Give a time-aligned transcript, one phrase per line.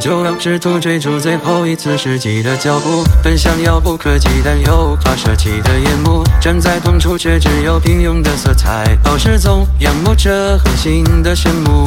[0.00, 6.24] 就让试图追逐最后一次世纪的脚步，奔向遥不可及但又无法舍弃的夜幕。
[6.40, 11.86] 站在痛处，却只有平庸的色彩，老是总仰慕着恒星的羡慕。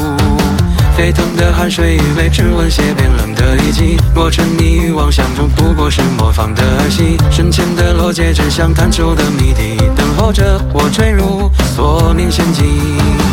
[0.95, 7.17] 沸腾的汗水与被指纹写变冷的遗迹，我沉溺于妄想中，不过是模仿的儿戏。
[7.31, 13.32] 深浅的落结，真相探究的谜底，等候着我坠入索命陷阱。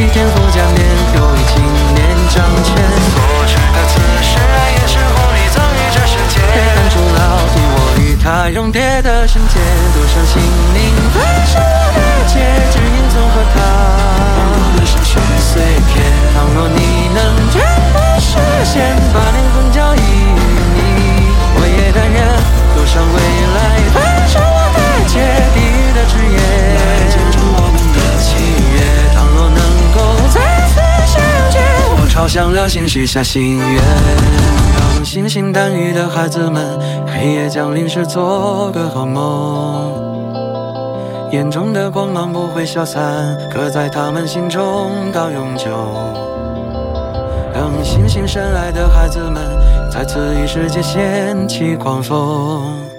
[0.00, 0.06] 现。
[0.06, 0.80] 一天赋加冕，
[1.14, 1.60] 又一青
[1.94, 2.00] 年
[2.30, 2.74] 掌权。
[3.14, 4.38] 过去的此时，
[4.72, 6.40] 也是红里藏于这世界。
[6.40, 7.20] 黑暗终老
[7.54, 9.60] 你我与他永别的瞬间，
[9.92, 10.39] 赌上性
[32.20, 33.82] 敲响了星许下心愿，
[34.78, 39.90] 让星星淡雨的孩子们，黑夜降临时做个好梦。
[41.32, 45.70] 眼中的光芒不会消散，刻在他们心中到永久。
[47.54, 49.42] 让星星深爱的孩子们，
[49.90, 52.89] 在此与世界掀起狂风。